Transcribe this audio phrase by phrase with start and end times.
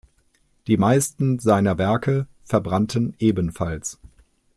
[0.65, 3.99] Die meisten seiner Werke verbrannten ebenfalls.